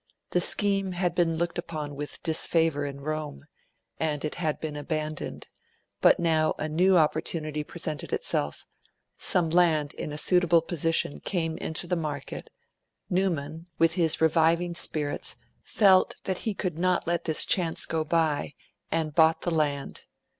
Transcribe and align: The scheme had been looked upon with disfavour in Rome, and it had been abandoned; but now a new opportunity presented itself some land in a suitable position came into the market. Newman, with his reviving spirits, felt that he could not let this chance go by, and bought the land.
The 0.31 0.41
scheme 0.41 0.93
had 0.93 1.13
been 1.13 1.37
looked 1.37 1.59
upon 1.59 1.95
with 1.95 2.23
disfavour 2.23 2.87
in 2.87 3.01
Rome, 3.01 3.45
and 3.99 4.25
it 4.25 4.33
had 4.33 4.59
been 4.59 4.75
abandoned; 4.75 5.45
but 6.01 6.19
now 6.19 6.55
a 6.57 6.67
new 6.67 6.97
opportunity 6.97 7.63
presented 7.63 8.11
itself 8.11 8.65
some 9.19 9.51
land 9.51 9.93
in 9.93 10.11
a 10.11 10.17
suitable 10.17 10.63
position 10.63 11.19
came 11.19 11.55
into 11.59 11.85
the 11.85 11.95
market. 11.95 12.49
Newman, 13.11 13.67
with 13.77 13.93
his 13.93 14.19
reviving 14.19 14.73
spirits, 14.73 15.35
felt 15.63 16.15
that 16.23 16.39
he 16.49 16.55
could 16.55 16.79
not 16.79 17.05
let 17.05 17.25
this 17.25 17.45
chance 17.45 17.85
go 17.85 18.03
by, 18.03 18.55
and 18.89 19.13
bought 19.13 19.41
the 19.41 19.53
land. 19.53 20.05